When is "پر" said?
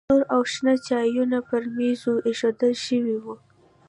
1.47-1.63